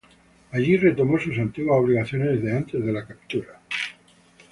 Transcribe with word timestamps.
Allí 0.49 0.77
retomó 0.77 1.19
sus 1.19 1.37
antiguas 1.37 1.79
obligaciones 1.79 2.41
de 2.41 2.57
antes 2.57 2.83
de 2.83 2.91
la 2.91 3.05
captura. 3.05 3.61